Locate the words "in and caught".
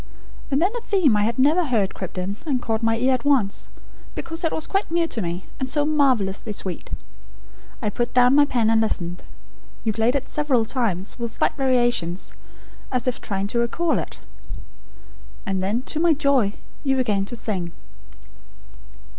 2.17-2.81